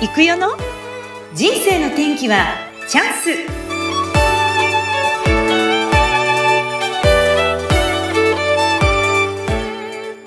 [0.00, 0.50] 行くよの？
[1.34, 2.54] 人生の天気は
[2.86, 3.30] チャンス。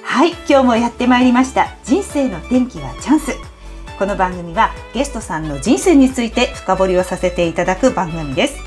[0.04, 1.70] はい今日もやってまいりました。
[1.86, 3.32] 人生の天気はチャンス。
[3.98, 8.60] この番組はゲストさんの人生について深掘りをさせていただく番組です。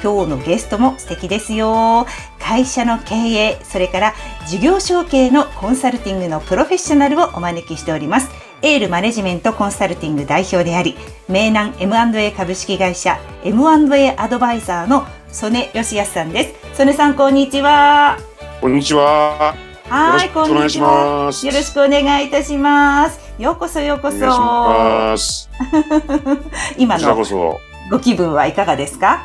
[0.00, 2.06] 今日のゲストも素敵ですよ。
[2.38, 4.14] 会社の経営それから
[4.46, 8.30] 事業承継のコンサルティングのプロフェッショナルをお招きしております。
[8.62, 10.96] エールマネジメントコンサルティング代表であり、
[11.28, 16.76] 名南 M&A 株式会社 M&A アドバイザーの曽根義康さんです。
[16.76, 18.16] 曽根さん、こんにちは。
[18.60, 19.54] こんにちは。
[19.88, 21.30] はい、こんにちは。
[21.44, 23.20] よろしくお願いいたします。
[23.38, 24.16] ようこそようこそ。
[26.78, 27.14] 今の
[27.90, 29.20] ご気分はいかがですか？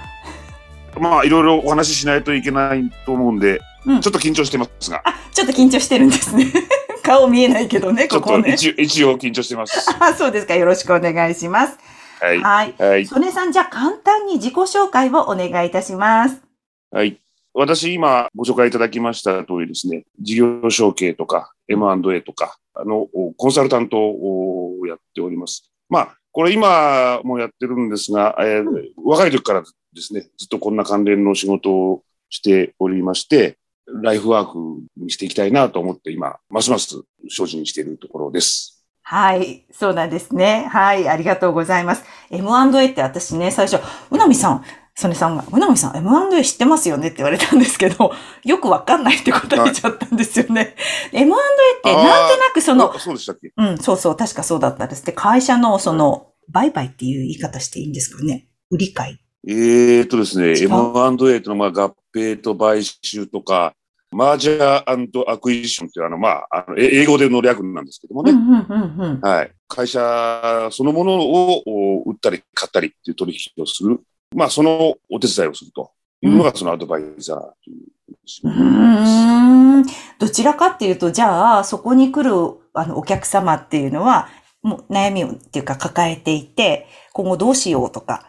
[0.99, 5.02] まあ、いろいろお話ししないといけないと思うんで、うん、ちょっと緊張してますが。
[5.05, 6.52] あ、ちょっと緊張してるんですね。
[7.11, 8.53] 顔見えないけどね、ここね。
[8.53, 9.89] 一一応緊張してます。
[9.99, 10.55] あ、そうですか。
[10.55, 11.77] よろしくお願いします。
[12.21, 12.40] はい。
[12.40, 12.76] はい。
[12.77, 13.05] はい。
[13.05, 16.41] 曽根さん、じゃあ簡単に自己紹介をお願いいたします。
[16.90, 17.20] はい。
[17.53, 25.70] 私、今ご紹介いただきました通りですね、事業承継とか M&A とか、あの、コンサルタントをやっております。
[25.90, 28.65] まあ、これ今もやってるんですが、えー、
[29.03, 33.57] 若い時からですね、ずっとこんな関連の仕事をしておりまして、
[34.01, 34.57] ライフワーク
[34.97, 38.84] にしていきたいなと思って今、ますます精進しているところです。
[39.03, 39.65] はい。
[39.71, 40.67] そうなんですね。
[40.71, 41.09] はい。
[41.09, 42.03] ありがとうございます。
[42.29, 44.63] M&A って私ね、最初、うなみさん、
[44.95, 47.07] 曽根さんが、うなみさん、M&A 知ってますよね？
[47.07, 48.13] って言われたんですけど、
[48.45, 50.75] よくわかんないって答えちゃったんですよね。
[51.12, 53.51] M&A ってなんとなくその、そうでしたっけ？
[53.57, 55.05] うん、そうそう、確かそうだったんです。
[55.05, 58.47] で、会社のその、売買っていう言い方していいんですかね？
[58.69, 59.17] 売り買い。
[59.47, 63.73] えーとですね、M&A とのは、まあ、合併と買収とか、
[64.12, 68.34] マージャーアクイジションっていうあの、まあ、あの英語での略なんですけどもね。
[69.22, 69.51] はい。
[69.68, 74.01] 会社そのものを売ったり買ったりっていう取引をする。
[74.35, 75.91] まあ、そのお手伝いをすると
[76.22, 77.91] いうのがそのアドバイザーという。
[78.44, 79.86] うん
[80.19, 84.30] どちらかっていうと、じゃあ、そこに来るあのお客様っていうのは、
[84.62, 88.28] もう悩みをっていうか抱えていて、今後どうしようとか、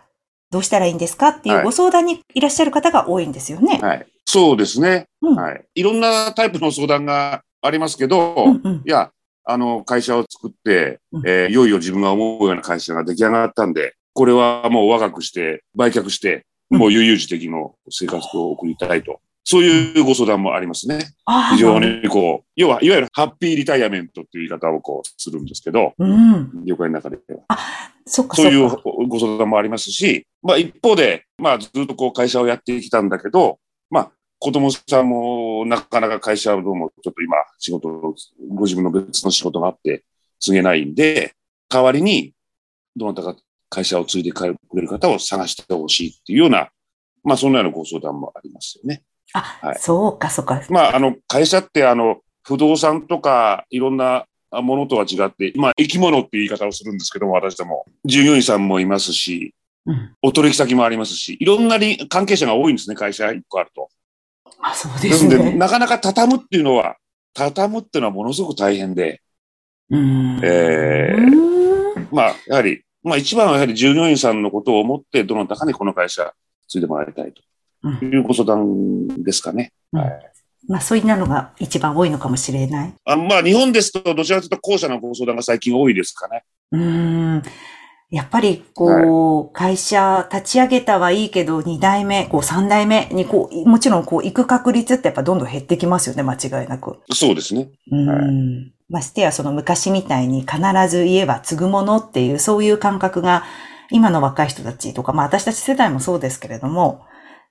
[0.50, 3.78] どうしたらいいんですかっていうご相談にいらっしゃる方が多いんですよね。
[3.82, 4.06] はい。
[4.32, 5.09] そうですね。
[5.20, 5.62] うん、はい。
[5.75, 9.10] いろんなタイプの相談がありますけど、うんうん、いや、
[9.44, 19.20] あの、会社を作って、うん、えー、いよいよ自分が思うような会社が出来上がったんで、これはもう若くして、売却して、もう悠々自適の生活を送りたいと。
[19.44, 21.12] そういうご相談もありますね。
[21.50, 27.22] 非常にこう、要は、いわゆるハッピーリタイアメントっていう言い方をこうするんですけど、うん、業界の中では。
[27.49, 27.59] あ、
[28.06, 33.59] そっかそういうご相談もありますし、まあ一方で、まあずっとこう会社をやってきたんだけど、まあ
[34.42, 38.16] 子供さんもなかなか会社をどうもちょっと今仕事、
[38.50, 40.03] ご自分の別の仕事があって
[40.41, 41.36] 継げないんで、
[41.69, 42.34] 代わりに
[42.97, 43.36] どなたか
[43.70, 46.70] 会社を継いでくれる方を探してほしいっていうような、
[47.22, 49.04] まあそんなようなご相談もありますよね。
[49.32, 50.60] あ、はい、そうか、そうか。
[50.70, 57.86] まあ、あの、会社って、あの、不動産とか、いろんなものとは違って、まあ、生き物っていう言い方をするんですけども、私ども。
[58.04, 59.54] 従業員さんもいますし、
[59.86, 63.88] うん、お取引先もありますし、いろんな関係者が多いんですね、会社一個あると。
[64.62, 65.54] あ、そうですね。
[65.54, 66.96] なかなか畳むっていうのは、
[67.34, 69.20] 畳むっていうのはものすごく大変で、
[69.90, 76.32] うんえー、まあ、やはり、まあ一番はやはり従業員さんのことを思って、どなたかにこの会社、
[76.68, 77.42] 継いでもらいたいと。
[78.04, 79.72] いうご相談ですかね。
[79.92, 80.32] うん、はい。
[80.68, 82.94] まあ、そういうのが一番多いのかもしれない。
[83.04, 86.44] あまあ、日本ですと、どちらかというと後者のご相談が最近多いですかね。
[86.70, 87.42] うん。
[88.12, 96.98] やっぱり、こう、はい、会社立ち上げたはいいけど、二代目、こう、三代目に、こう、もちろん、こう、行く確率ってやっぱどんどん減ってきますよね、間違いなく。
[97.10, 97.70] そうですね。
[97.90, 98.08] うん。
[98.08, 100.58] はい、ましてや、その昔みたいに必
[100.88, 103.44] ず言えば継ぐものっていう、そういう感覚が、
[103.90, 107.00] 今の若い人たちとか、まあ私たち世代もそうですけれども、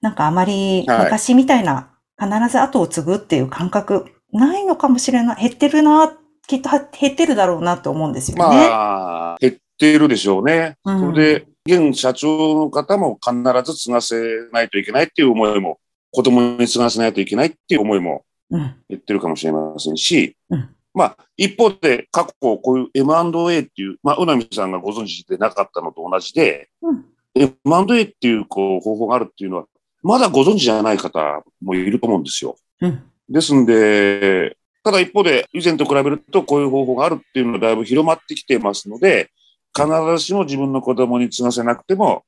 [0.01, 1.89] なんかあまり昔みたいな、
[2.19, 5.41] 必ず後を継ぐっていう感覚ないのかもしれない。
[5.41, 6.13] 減ってるな、
[6.45, 8.43] きっと減ってるだろうなと思うんですよね。
[8.43, 10.77] まあ、減っているでしょうね。
[10.85, 13.33] うん、それで、現社長の方も必
[13.71, 14.15] ず継がせ
[14.51, 15.79] ないといけないっていう思いも、
[16.11, 27.05] 子供に継がせないといけないっていう思いも減ってるかもしれませんし、うん、まあ、一方で過去こういう M&A っていう、まあ、うなみさんがご存知でなかったのと同じで、うん、
[27.35, 29.65] M&A っていうこう方法があるっていうのは、
[30.03, 32.55] まだご存知じゃない方もいると思うんですよ。
[32.81, 39.29] うん、ですんで、ただ一方で、以前と比べるとこういう方法があるっていうのはだいぶ広まってきてますので、
[39.75, 39.87] 必
[40.17, 42.23] ずしも自分の子供に継がせなくても、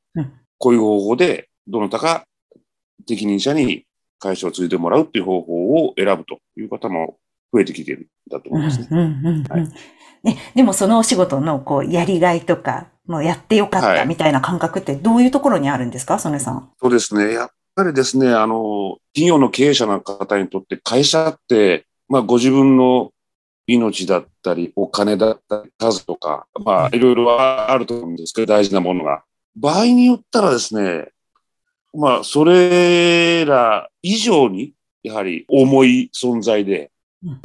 [0.57, 2.25] こういう方法で、どなたか
[3.05, 3.85] 適任者に
[4.19, 7.17] 会社を継いでもらうっていう方法を選ぶという方も
[7.51, 8.87] 増えてきてるんだと思いますね。
[10.23, 16.69] ね、でもそのお仕事のこうやりがいとか、もうやってよかったみたいな感覚ってどういうところにあるんですか、曽根さん。
[16.81, 17.33] そうですね。
[17.33, 23.11] やっぱりですね、あの、企業の経営者の方にとって会社って、まあご自分の
[23.67, 29.23] 命だったり、お金だったり、数とか、まあいろいろあると思うんですけど、大事なものが。
[29.55, 31.09] 場合によったらですね、
[31.93, 34.73] まあそれら以上に、
[35.03, 36.91] やはり重い存在で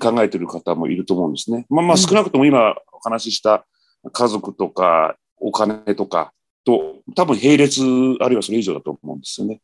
[0.00, 1.66] 考えている方もいると思うんですね。
[1.68, 3.66] まあまあ少なくとも今お話しした
[4.12, 6.32] 家族とかお金とか
[6.64, 7.82] と多分並列
[8.20, 9.60] あるいはそれ以上だと思うんですよね。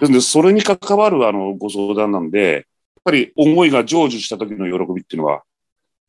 [0.00, 2.64] ですので、それに関わるあのご相談なんで、やっ
[3.04, 5.42] ぱり思いが成就した時の喜びっていうのは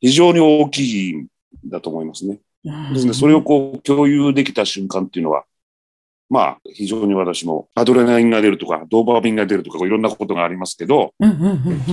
[0.02, 1.28] 非常に大きいん
[1.64, 2.40] だと思いますね。
[2.64, 5.44] ですので、それをこう共有できた瞬間っていうのは、
[6.28, 11.14] まあ、非常に私もアドレナリンが出るとか、ドーパミンが出るとか、いろんなことがありますけど、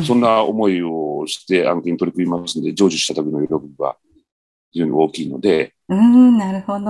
[0.08, 3.96] そんな思いをして案件に取り組みますので、成就した時の喜びは
[4.72, 5.74] 非常に大きいので。
[5.88, 6.86] うん、なるほど。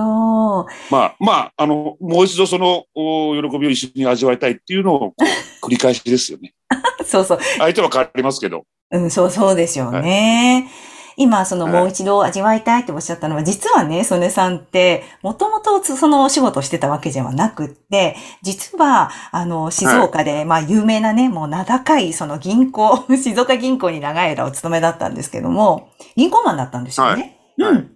[0.90, 5.14] まあ、まあ、あの、もう一度その喜びを一緒に味わいたいっていうのを
[5.62, 6.54] 繰り返しですよね。
[7.04, 7.38] そうそう。
[7.58, 8.64] 相手は変わりますけど。
[8.92, 10.70] うん、そうそうですよね。
[10.70, 10.89] はい
[11.20, 27.38] 今、そのもう一度味わいたいっておっしゃったのは、実はね、曽根さんって、もともとそのお仕事をしてたわけではなくって、実は、あの、静岡で、まあ、有名なね、もう名高い、その銀行、 静岡銀行に長い間お勤めだったんですけども、銀行マンだったんですよね。
[27.58, 27.90] はい、うん。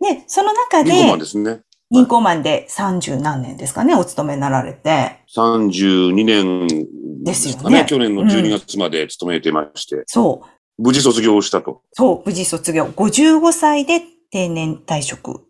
[0.00, 1.60] で、その中で、銀行マンですね。
[1.90, 5.18] 銀行マンで30何年ですかね、お勤めになられて。
[5.36, 6.66] 32年
[7.22, 7.84] ですよね。
[7.86, 9.96] 去年の12月まで勤めてまして。
[9.96, 10.57] うん、そう。
[10.78, 11.82] 無事卒業したと。
[11.92, 12.86] そう、無事卒業。
[12.86, 15.42] 55歳で定年退職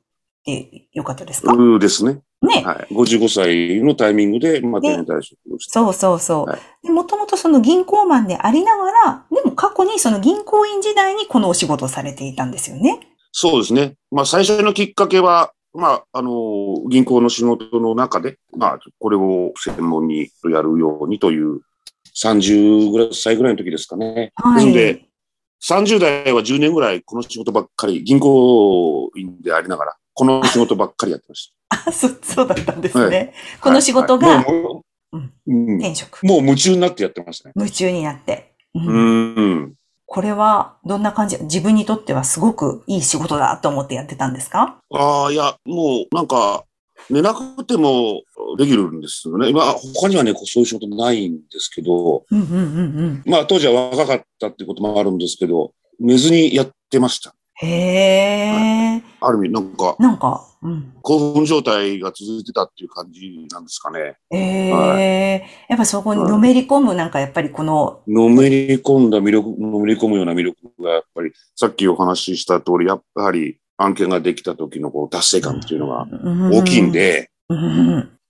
[0.44, 1.52] でよかったですか？
[1.52, 2.20] うですね。
[2.40, 2.62] ね。
[2.64, 2.94] はい。
[2.94, 5.72] 55歳のタイミングで、まあ、定年退職をした。
[5.72, 6.46] そうそうそう。
[6.46, 13.00] はい、もともとその銀行マンでありながら、でも過去にその銀行員時代にこのお仕事をされていたんですよね。
[13.32, 13.94] そうですね。
[14.10, 21.60] まあ、最初のきっかけは、まあ、あの、銀行の仕事の中で、まあ、これを専門にやるようにという、
[22.20, 24.32] 30歳ぐらいの時ですかね。
[24.34, 25.07] はい、ですので、
[25.62, 31.82] 30代は10年ぐらいこの仕事ばっかり、銀行員でありながら、この仕事ばっかりやってました。
[31.88, 33.16] あ、そ、そうだったんですね。
[33.16, 35.16] はい、この仕事が、はいもう、
[35.46, 36.22] うん、転職。
[36.26, 37.54] もう夢中になってやってましたね。
[37.56, 38.52] 夢中になって。
[38.74, 38.86] うん。
[38.86, 39.74] うん
[40.10, 41.36] これはどんな感じ？
[41.42, 44.78] 自分にとってはすごくいい仕事だと思ってやってたんですか？
[44.90, 46.64] ああ、いや、もうなんか、
[47.10, 48.22] 寝なくても
[48.58, 49.52] できるんですよね。
[49.52, 57.34] まあ、他にはね、そういう仕事ないんですけど、うんうんうんうん、まあ、当時は若かったっていうこともあるんですけど、寝ずにやってました。
[57.60, 64.16] へえ、ある意味、なんか、なんか、うん、興奮状態が続いてたっていう感じなんですかね。
[64.30, 68.00] ええ、はい、やっぱそこにのめり込む、なんかやっぱりこの。
[68.06, 76.06] のめり込んだ魅力、のめり込むような魅力が、やっぱり、さっきお話しした通り、やっぱり案件ができた時のこう達成感っていうのが
[76.52, 77.30] 大きいんで、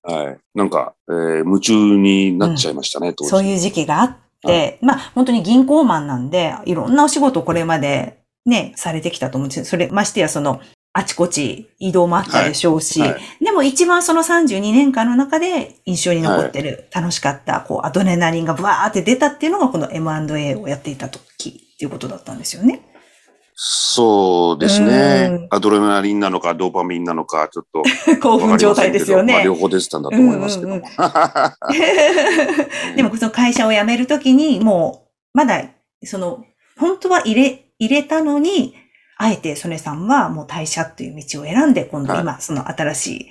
[0.02, 0.38] はい。
[0.54, 9.64] なんか、えー、夢中になっちゃいましたね、うん、そういう時期があって、まあ、本当に銀行マンなんで、いろんなお仕事をこれまでね、されてきたと思うんですよ。
[9.64, 10.60] それ、ましてやその、
[10.94, 13.10] あちこち移動もあったでしょうし、はい。
[13.10, 22.82] はい、でも一番その32年間の中で印象に残ってる、楽しかった、こう、アドレナリンがブワーって出たっていうのがこの M&A をやっていた時っていうことだったんですよね。
[23.60, 25.49] そうですね。
[25.50, 27.82] アドレナリンなのか、ドーパミンなのか、ちょっと。
[28.22, 29.32] 興奮状態ですよね。
[29.32, 30.82] まあ、両方出てたんだと思いますけども。
[32.94, 35.65] でも、その会社を辞めるときに、もう、まだ、
[36.05, 36.44] その、
[36.79, 38.77] 本当は入れ、入れたのに、
[39.17, 43.27] あえて、曽根さんはもう退社という道を選んで、今度今、その新しい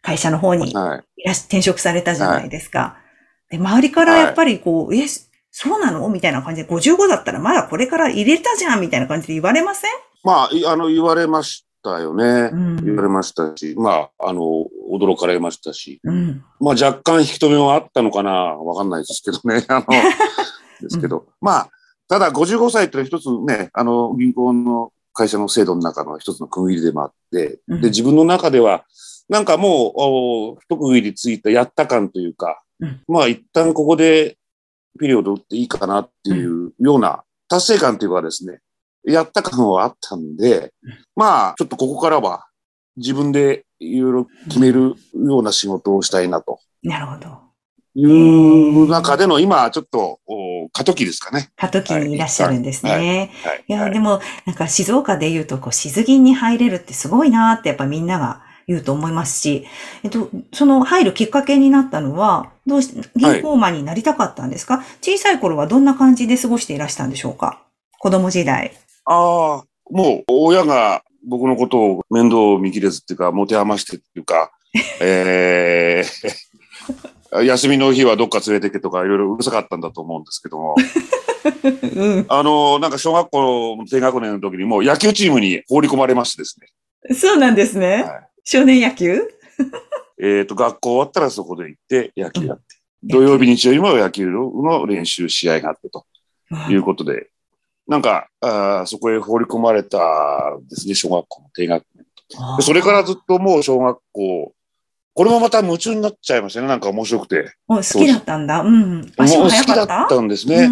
[0.00, 0.72] 会社の方に、
[1.26, 2.96] 転職されたじゃないですか。
[3.50, 5.04] で、周りからやっぱりこう、え、
[5.56, 6.08] そうなの？
[6.08, 9.90] みたいな感じで、55だったらまだこれから入れたじゃんみたいな感じで言われません？
[10.24, 12.50] まあ、あの、言われましたよね。
[12.52, 14.40] うん、言われましたし、まあ、あの、
[14.90, 18.30] 驚かれましたし、うん、まあ、若干引き止めはあったのかな？
[18.32, 19.64] わかんないですけどね。
[19.70, 19.86] あの、
[20.82, 21.70] ですけど、うん、まあ、
[22.08, 28.84] ただ55歳って一つね、あの、銀行の会社の制度の中の一つの区切りでもあって、で、自分の中では、
[29.28, 32.60] なんかもう、一区切りついたやった感というか、
[33.06, 34.36] まあ一旦ここで
[34.98, 38.60] ピリオド打っていいかなっていうような達成感というかですね、
[39.04, 40.72] やった感はあったんで、
[41.16, 42.46] まあ、ちょっとここからは
[42.96, 46.60] 自分でいろいろ決めるような仕事をしたいなと。
[46.82, 47.44] なるほど。
[47.96, 50.18] いう中での今、ちょっと、
[50.72, 51.50] 過渡期ですかね。
[51.56, 52.90] 過渡期にいらっしゃるんですね。
[52.90, 53.30] はいはい
[53.68, 59.66] いや、でも、なんか静岡で言うと、こう、静銀に入れるってすごいなってやっぱみんなが言うと思いますし、
[60.02, 67.62] えっと、その入るきっかけになったのは、どうして、銀行マンになりたかったんですか、はい、小さい頃はどんな感じで過ごしていらしたんでしょうか？
[67.98, 68.72] 子供時代。
[69.06, 74.52] ああ、もう親が僕のことを面倒を見切れずっていうか、持て余してっていうか、
[75.00, 80.76] えー、 休みの日はどっか連れてけとかいろいろうるさかったんだと思うんですけども、
[81.94, 87.14] うん、あの、なんか小学校の低学年の時にも野球チームに放り込まれましてですね。
[87.14, 88.02] そうなんですね。
[88.02, 89.22] はい、少年野球？
[90.20, 92.62] えっと、学校終わったらそこで行って野球やって、
[93.02, 96.04] うん、土曜日、日曜日も野球の練習試合があってと
[96.70, 97.30] いうことで、
[97.88, 99.98] なんか、あそこへ放り込まれた
[100.68, 102.04] ですね、小学校の低学年
[102.56, 102.62] と。
[102.62, 104.52] それからずっともう小学校、
[105.14, 107.52] これもまた夢中になっちゃいましたね、なんか面白くて。
[107.66, 108.60] 好きだったんだ。
[108.60, 109.00] うん。
[109.00, 110.68] もう好きだったんですね。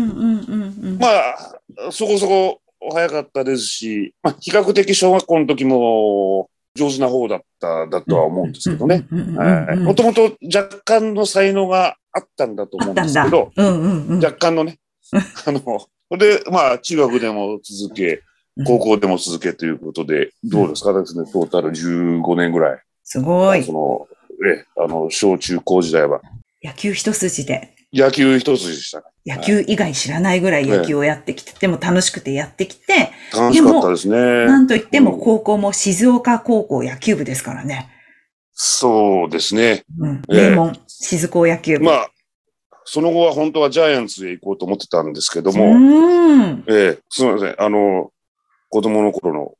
[0.98, 2.60] まあ、そこそこ
[2.92, 9.06] 早かったですし、まあ、比較的小学校の時も上手な方だった、だとは思うんですけどね。
[9.10, 13.52] もともと若干の才能があったんだと思うんですけど、
[14.22, 14.78] 若干のね、
[15.46, 15.60] あの、
[16.18, 18.22] で、まあ、中学でも続け、
[18.66, 20.92] 高校でも続けということで、どうですか？
[20.98, 22.78] ですね、トータル15年ぐらい。
[23.04, 23.62] すごい。
[23.62, 24.08] その、
[24.50, 26.20] え、あの、小中高時代は。
[26.62, 27.74] 野球一筋で。
[27.92, 29.04] 野球一筋でした。
[29.26, 33.12] 野球以外知らないぐらい野球をやってきて、でも楽しくてやってきて。
[33.32, 34.16] 楽しかったですね。
[34.46, 37.90] なんといっても高校も静岡高校野球部ですからね。
[38.52, 39.84] そうですね。
[39.98, 40.22] うん。
[40.28, 41.84] 名門、静高野球部。
[41.84, 42.10] まあ、
[42.84, 47.54] その後は本当はジャイアンツへ行こうと思ってたんですけども、うん、ええすみません。
[47.58, 48.10] あの、
[48.70, 49.52] 子供の頃の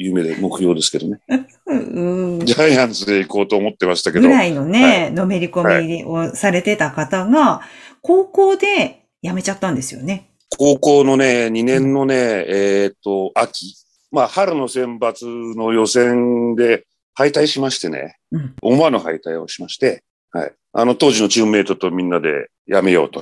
[0.00, 1.20] 夢で目標ですけどね。
[1.66, 4.28] うん、ジャイアンツへ行こうと思ってましたけど。
[4.28, 7.62] ぐらいのね、はい、のめり込みをされてた方が、
[8.02, 10.30] 高校で辞めちゃったんですよね。
[10.56, 13.76] 高校のね、2年のね、えっ、ー、と、秋。
[14.10, 20.02] まあ、春の選抜の予選で敗退しましてね、うん、思わぬ敗退をしまして、
[20.32, 20.52] はい。
[20.72, 23.20] あの、当時のチームメイトとみんなで辞めようと。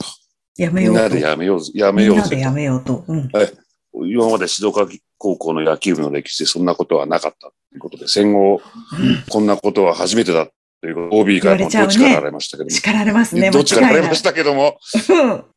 [0.54, 1.00] 辞めようと。
[1.02, 3.04] みんなで辞めよう、辞めようみんなで辞めようと。
[3.06, 3.52] うん、はい。
[3.94, 8.60] 今まで静岡高校の野球部の歴史でそんなことはなかったということで、戦後、
[9.30, 10.46] こんなことは初めてだ
[10.80, 12.70] という OB からもどっちかられましたけども。
[12.70, 13.50] 叱られますね。
[13.50, 14.78] どっちかられましたけども、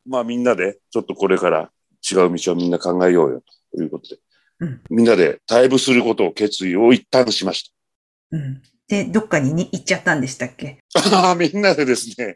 [0.06, 1.70] まあみんなで、ちょっとこれから
[2.10, 3.42] 違う道をみんな考えようよ
[3.74, 4.20] ということで、
[4.60, 7.72] うん、みんなで退部することを決意を一旦しまし
[8.30, 8.36] た。
[8.36, 8.62] うん。
[8.88, 10.80] で、どっかに行っちゃったんでしたっけ？
[11.12, 12.34] ああ、みんなでですね、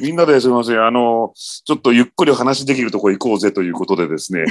[0.00, 4.44] みんなですみません、あの、ちょっとゆっくり話できるとこ行こうぜということでですね、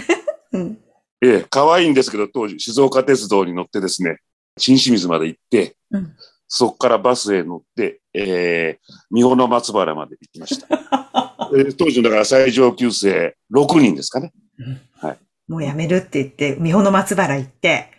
[0.54, 0.78] うん、
[1.22, 4.18] ええ、可愛いんですけど、当時、静岡鉄道に乗ってですね、
[4.58, 6.16] 新清水まで行って、うん、
[6.48, 10.68] そこからバスへ乗って、えー、三保の松原まで行きました。
[11.56, 14.34] えー、当時のだから最上級生6人ですかね。
[14.60, 15.18] うん、はい。
[15.48, 17.92] もうやめるって言って、三保の松原行って、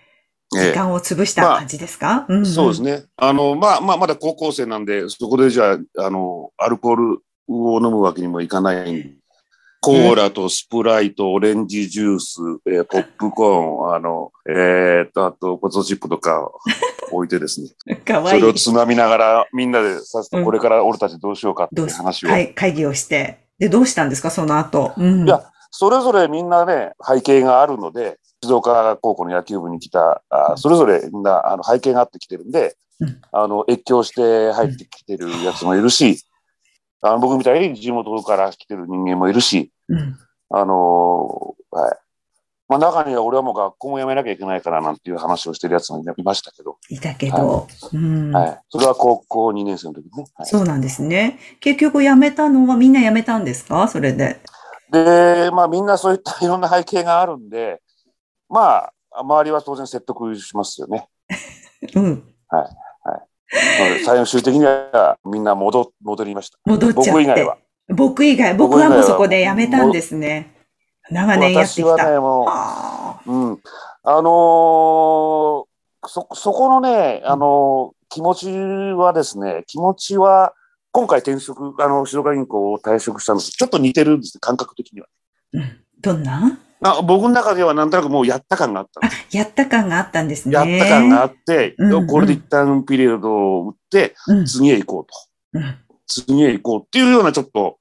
[0.51, 3.05] 時間を潰した感じですか、まあうんうん、そうですね。
[3.17, 7.19] あの、まあ、まあ、まだ高校生なんで、そこでじゃあ、あの、アルコール
[7.49, 9.15] を飲むわけにもいかないんで、
[9.83, 16.53] コーラとスプライト、オレンジジュース、えー、ポップコーン、あの、えー、と、あと、ポテトチップとか
[17.11, 17.97] 置いてですね。
[18.07, 18.41] かわいい。
[18.41, 22.29] それをつまみながら、みんなでさこれから俺たちどうしようかって話を。
[22.29, 23.41] うん、会議をして。
[23.59, 24.93] で、どうしたんですか、その後。
[24.97, 36.25] うん、いや、それぞれみんなね、背景があるので、静岡高校の野球部に来た、あそれぞれみんなあの背景があってきてるんで、うん、あの、越境して入ってきてるやつもいるし、
[37.03, 40.17] あの僕みたいに地元から来てる人間もいるし、うん、
[40.51, 41.97] あのはい。
[42.69, 46.79] まあ中には俺はもう学校も辞めなきゃいけないからなんていう話をしてるやつもいましたけど。
[46.89, 48.61] いたけど、はい、うん、はい。
[48.71, 50.47] それは高校2年生の時ね、はい。
[50.47, 51.39] そうなんですね。
[51.61, 53.89] 結局辞めたのはみんな辞めたんですか？
[53.89, 54.41] それで。
[54.91, 57.83] で、まあみんなそういったいろんな背景があるんで、
[58.49, 61.09] まあ、周りは当然説得しますよね。
[61.95, 62.35] うん。
[62.49, 62.69] はい。
[63.53, 64.05] はい。
[64.05, 66.59] 最終的にはみんな戻、戻りました。
[66.65, 67.11] 戻っちゃって。
[67.11, 67.59] 僕以外は。
[67.89, 70.55] 僕以外、僕はもうそこで辞めたんですね。
[71.11, 71.89] 長年やってきた。
[71.89, 72.47] 私はね、も
[73.27, 73.59] う、うん。
[74.05, 74.25] あのー、
[76.07, 80.55] そ、そこのね、あのー、気持ちはですね、気持ちは、
[80.91, 85.07] 今回転職、あの、白川銀行を退職したのとちょっと似てるんです、感覚的には。
[85.53, 85.81] うん。
[86.01, 86.59] どんな？
[86.83, 90.55] あ僕の中ではなんとなくもうやった感があったあ、やった感があったんですね。
[90.55, 94.15] やった感があって、うんうん、これで一旦ピリオドを打って、
[94.47, 95.77] 次へ行こうと、うん。
[96.07, 97.79] 次へ行こうっていうようなちょっと、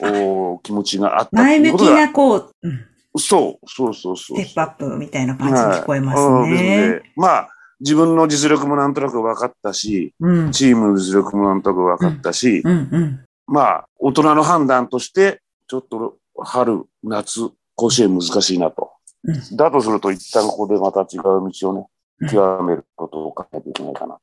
[0.00, 4.38] お気持ちがあった前向きなこう、うん、そう、そうそうそう。
[4.38, 6.34] ステップアップみたいな感じに聞こえますね。
[6.34, 7.02] はい、ね。
[7.16, 7.48] まあ、
[7.80, 12.70] 自分の実力もなんとなく分かったし、うん、チームの実力もなんとなく分かったし、うん。
[12.70, 18.92] うんうん、まあ、大人の判断として、ちょっと春、夏、甲子園難しいなと。
[19.24, 21.86] うん、だとすると、一旦ここでまた違う道をね、
[22.30, 24.20] 極めることを考えていけないかなと。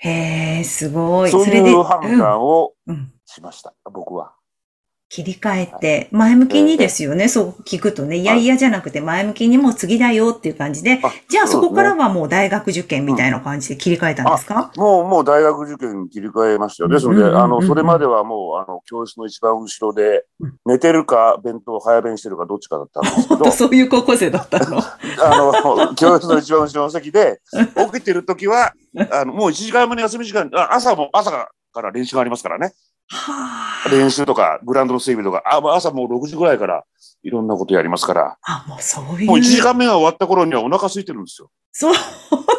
[0.00, 1.30] へえ、すごい。
[1.30, 2.72] そういう判断を
[3.26, 4.34] しました、うん、僕は。
[5.14, 16.88] 切り替えて、前向きにですよね、そう聞くとね、いやいやじゃなくて前向きにもう次だよっていう感じで、じゃあそこからはもう大学受験みたいな感じで切り替えたんですか、うん、もう、もう大学受験に切り替えましたよ。
[16.88, 20.26] ですので、あの、それまではもう、あの、教室の一番後ろで、
[20.66, 23.50] 寝てるか、弁当早弁してるか、どっちかだったんですけど。
[23.54, 24.78] そういう高校生だったの。
[25.22, 27.40] あの、教室の一番後ろの席で、
[27.92, 28.72] 起きてるときは、
[29.12, 32.72] あの、もう1時間目の休み時間、朝も、朝から練習がありますからね。
[33.90, 36.84] 練習とか、グラウンドの整備とか、あ朝もう6時ぐらいから
[37.22, 38.38] いろんなことやりますから。
[38.42, 39.28] あ、もうそういう。
[39.28, 41.50] もう1時間目が終わった頃にはお腹空いてるんですよ。
[41.72, 41.94] そう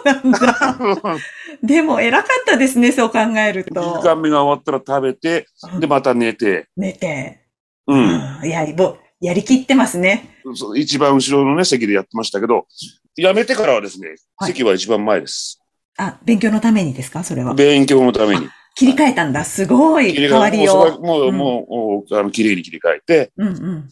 [0.04, 0.78] なんだ。
[1.64, 3.82] でも偉かったですね、そう考えると。
[3.82, 5.48] 1時間目が終わったら食べて、
[5.80, 6.68] で、また寝て。
[6.75, 7.46] 寝て。
[7.88, 8.40] うん。
[8.44, 10.42] やり、ぼ、やりきってますね。
[10.75, 12.68] 一番後ろのね、席でやってましたけど、
[13.16, 15.62] やめてからはですね、はい、席は一番前です。
[15.98, 17.54] あ、勉強のためにですかそれは。
[17.54, 18.50] 勉強のために。
[18.75, 19.44] 切り替えたんだ。
[19.44, 20.13] すごい。
[20.13, 21.00] 変わりを。
[21.00, 23.89] もう、もう、あの、綺麗に切り替えて、うんうん。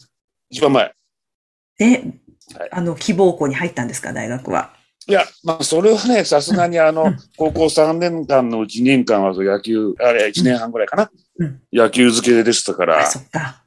[0.50, 0.92] 一番前。
[1.78, 2.04] で、
[2.70, 4.74] あの、希望校に入ったんですか、大学は？
[5.06, 11.10] いや、まあ、それはね、さすがにあの、高校3年間のうち2年間は野球、あれ、1年半ぐらいかな。
[11.72, 13.06] 野球漬けでしたから。
[13.06, 13.64] そっか。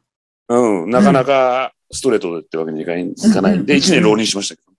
[0.50, 4.72] うん、なかなかストレートでってわけにいかないんで、1年浪人しましたけど。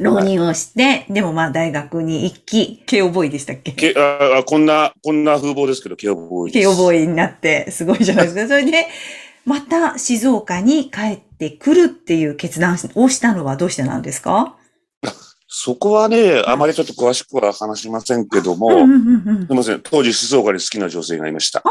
[0.00, 8.46] 浪人をして、でもまあ大学に行き、慶応ボーイでしたっけけあこんな、こんな風貌ですけど、慶応ボーイ慶応ボーイになって、すごいじゃないですか。
[8.48, 8.86] それで、
[9.44, 14.56] また静岡に帰ってくるっていう決断をしたのはどうしてなんですか？
[15.52, 18.86] そこはね、あまりちょっと詳しくは話しませんけども、す
[19.50, 21.62] みません、当時静岡に好きな女性がいました。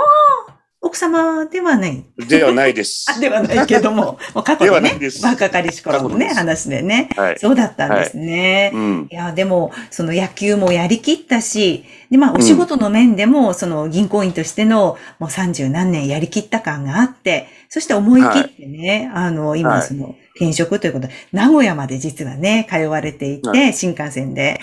[0.82, 2.06] 奥様ではない。
[2.18, 3.06] ではないです。
[3.20, 7.36] ではないけども、 もう過去のね、若かりし頃のね、話でね、はい。
[7.38, 8.72] そうだったんですね。
[8.74, 24.62] はいうん、いや、でも、その野球もやりきったし、で、まあ、お仕事の面でも、その銀行員としての、もう三十何年やりきった感があって、そして思い切ってね、はい、あの、今その、転職ということで、名古屋まで実はね、通われていて、新幹線で。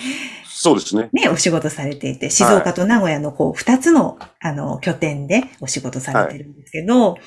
[0.59, 1.09] そうですね。
[1.13, 7.17] ね、お仕事されていて、静岡と名古屋のこう、二つの、あの、拠点でお仕事されてるんですけど、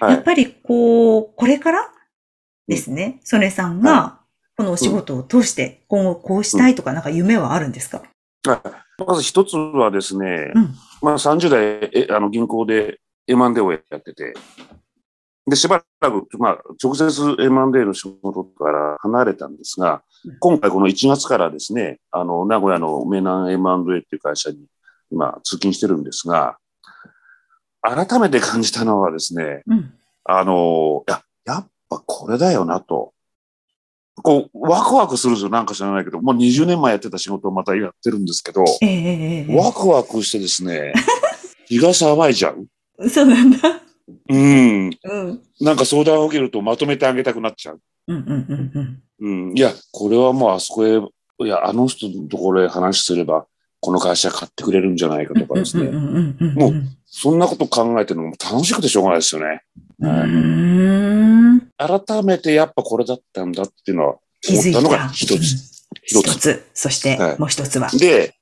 [0.00, 1.88] はい、やっぱりこう、これから？
[2.66, 4.20] ですね、曽根さんが、
[4.56, 8.02] このお仕事を通して、今後こうしたいとか、なんか夢はあるんですか、
[8.44, 9.02] はい。
[9.06, 14.34] まず一つはですね、うん、まあ30代、え、あの、銀行で M&A をやってて、
[15.50, 20.02] で、しばらく、まあ、直接 M&A の仕事から離れたんですが、
[20.38, 24.64] 今回この1月からですね、あの、名古屋の名南 M&A っていう会社に
[25.10, 26.56] 今通勤してるんですが、
[27.82, 29.92] 改めて感じたのはですね、うん、
[30.24, 33.12] あの、や、やっぱこれだよなと。
[34.22, 35.50] こう、ワクワクするんですよ。
[35.50, 40.92] なんか知らないけど、もう20年前やってた仕事をまたやってるんですけど、えー、ワクワクしてですね、
[41.66, 43.08] 気が騒いじゃう。
[43.08, 43.79] そうなんだ。
[44.28, 44.90] うん。
[45.02, 45.40] うん。
[45.60, 47.80] なんか相談を受けるとまとめてあげたくなっちゃう。
[48.08, 49.02] うんうんうんうん。
[49.48, 49.56] うん。
[49.56, 53.46] いや、これはもうあそこへ、いや、あの人のところへ話すれば、
[53.80, 55.90] この会社買ってくれるんじゃないかとかですね。
[55.90, 56.74] もう、
[57.06, 59.62] そんなこと考えてるのも楽しくてしょうがないですよね。
[61.76, 64.18] 改めてやっぱこれだったんだっていうのは
[64.48, 65.80] 思ったのが一つ。
[66.02, 66.66] 一つ。
[66.74, 67.88] そしてもう一つは。
[67.90, 68.34] で、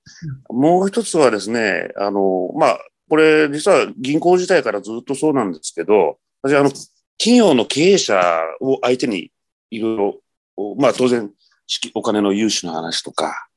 [0.48, 2.78] もう一つはですね、あの、まあ、
[3.09, 6.71] これ実は銀行自体からずっとそうなんですけど、私あの、
[7.18, 8.21] 企業の経営者
[8.61, 9.31] を相手に
[9.71, 10.21] いろいろ、
[10.77, 11.31] まあ当然、
[11.94, 13.49] お金の融資の話とか、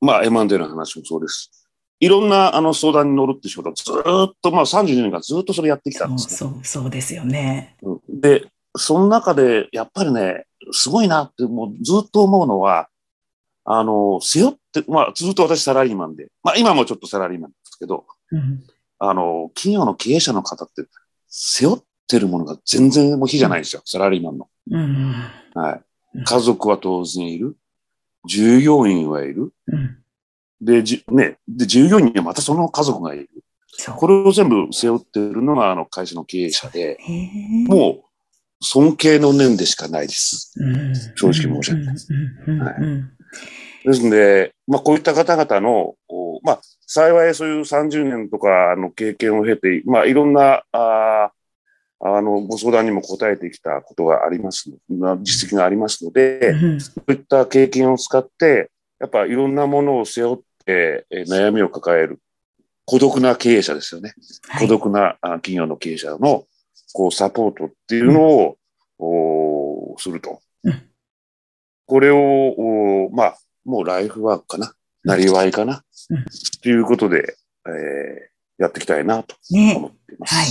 [0.00, 1.50] まあ M&A の話もそうです。
[1.98, 6.36] いろんなあの相談に乗るって仕事ずっと、まあ32年間ずっとそれやってきたんですね。
[6.36, 7.76] そう、そうですよね。
[8.08, 12.88] で、その中でやっぱりね、すごいなってもうずっと思うのは、
[13.64, 18.62] あの、背負って、まあずっと私サラリーマンで、まあ今もちょっとサラリーマンですけど、うん、
[18.98, 20.84] あの、企業の経営者の方って
[21.28, 24.48] 背負ってるものが全然もう非じゃないですよ、サラリーマンの。
[24.70, 25.14] うん、
[25.54, 25.82] はい。
[26.24, 27.56] 家族は当然いる。
[28.26, 29.52] 従業員はいる。
[29.66, 29.98] うん、
[30.60, 33.28] で、じ、ね、で、従業員にはまたその家族がいる。
[33.96, 36.98] これを全部背負ってるのがあの会社の経営者で、
[37.66, 38.04] もう
[38.62, 40.54] 尊敬の念でしかないです。
[41.16, 41.94] 正直申し訳ない。
[43.84, 45.94] ですので、まあこういった方々の、
[46.42, 51.32] まあ幸いそういう30年とかの経験を経て、まあいろんな、あ
[51.98, 54.70] あの、ご相談にも答えてきたことがあります、
[55.22, 58.70] 実績がありますので、そういった経験を使って、
[59.00, 62.20] やっぱいろんなものを背負って、え悩みを抱える
[62.86, 64.14] 孤独な経営者ですよね。
[64.48, 66.46] はい、孤独な企業の経営者の
[66.92, 68.56] こうサポートっていうの
[68.98, 70.40] を、うん、すると。
[70.62, 70.82] うん、
[71.86, 74.72] これを、まあ、もうライフワークかな。
[75.06, 75.84] なりわいかな。
[76.62, 80.34] ということで、えー、やっていきたいなと思っています。
[80.34, 80.48] ね、はい。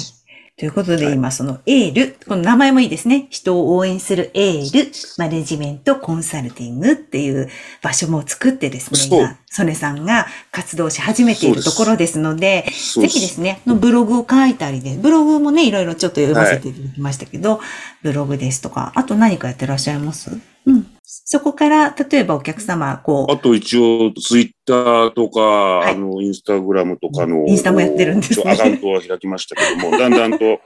[0.57, 3.27] ということで、今そのエール、この名前もいいですね。
[3.29, 7.49] 人を応援するエール、マネジメントコンサルティングっていう
[7.81, 12.63] 場所も作ってですね、今、ソネさんが活動し始めているところですので、
[12.95, 17.59] でぜひですね、のブログを書いたりで、ブログもね、いろいろちょっと読ませていただきましたけど、はい、
[18.03, 20.31] ブログですとか、あと何かやってらっしゃいます？
[20.65, 20.94] うん。
[21.07, 23.31] そこから、例えばお客様、こう。
[23.31, 27.47] あと一応、ツイッターとか、はい、あの、インスタグラムとかの。
[27.47, 28.51] インスタもやってるんですね。
[28.51, 30.59] アカウントは開きましたけども、だんだんと、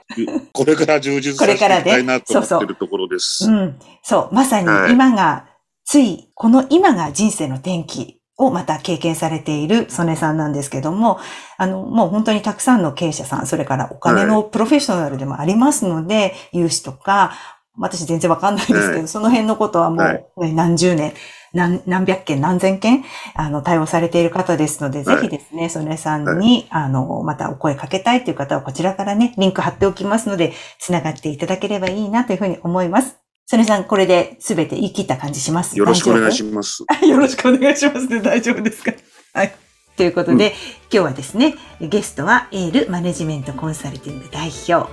[0.52, 3.44] これから充実させていきたいなと思ってるところです。
[3.44, 3.78] そうそううん。
[4.02, 5.50] そう、まさに今が、はい、
[5.84, 11.18] つい、この今が人生の転機をまた経験されている曽根さんなんですけども、
[11.58, 17.32] あの、もう本当にたくさんの経営者さん、それからお金のプロフェッショナルでもありますので、はい、融資とか、
[17.78, 20.02] 私全然わかんないですけど、その辺のことはも
[20.36, 21.12] う何十年、
[21.52, 23.04] 何何百件、何千件、
[23.34, 33.16] あの、対応されている方ですので、ぜひですね、曽根さんに、あの、またお声かけたいという方は、こちらからね、リンク貼っておきますので、つながっていただければいいなというふうに思います。
[33.46, 35.76] 曽根さん、これで全て言い切った感じします？
[35.76, 36.84] よろしくお願いします。
[37.04, 38.20] よろしくお願いしますね。
[38.20, 38.92] 大丈夫ですか？
[39.34, 39.54] はい。
[39.96, 40.54] ということで、うん、今
[40.90, 44.88] 日はですね、ゲストはエールマネジメントコンサルティング代表、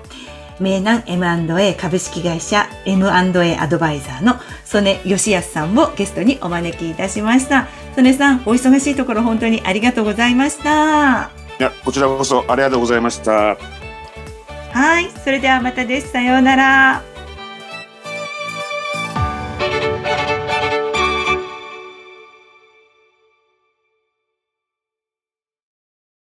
[0.60, 7.68] 名南 M&A 株式会社 M&A アドバイザーの曽根義康さんをゲストにお招きいたしました。
[7.96, 11.32] 曽根さん、お忙しいところ本当にありがとうございました。
[11.60, 13.58] いや、こちらこそありがとうございました。
[14.72, 16.12] はい、それではまたです。
[16.12, 17.17] さようなら。